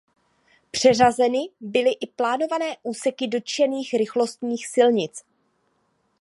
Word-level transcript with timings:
Přeřazeny 0.71 1.49
byly 1.59 1.91
i 1.91 2.07
plánované 2.07 2.75
úseky 2.83 3.27
dotčených 3.27 3.93
rychlostních 3.93 4.67
silnic. 4.67 5.23